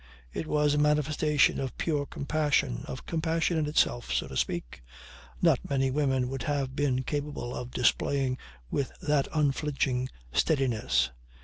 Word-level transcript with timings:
It 0.33 0.47
was 0.47 0.73
a 0.73 0.79
manifestation 0.79 1.59
of 1.59 1.77
pure 1.77 2.07
compassion, 2.07 2.85
of 2.87 3.05
compassion 3.05 3.55
in 3.59 3.67
itself, 3.67 4.11
so 4.11 4.27
to 4.29 4.35
speak, 4.35 4.81
not 5.43 5.69
many 5.69 5.91
women 5.91 6.27
would 6.29 6.41
have 6.41 6.75
been 6.75 7.03
capable 7.03 7.53
of 7.55 7.69
displaying 7.69 8.39
with 8.71 8.91
that 8.99 9.27
unflinching 9.31 10.09
steadiness. 10.33 11.11